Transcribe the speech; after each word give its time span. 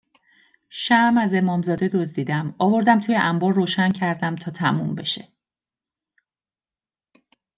شمع 0.69 1.21
از 1.21 1.33
امامزاده 1.33 1.87
دزدیدم، 1.87 2.55
آوردم 2.59 2.99
توی 2.99 3.15
انبار 3.15 3.53
روشن 3.53 3.91
کردم 3.91 4.35
تا 4.35 4.51
تموم 4.51 4.95
بشه 4.95 5.27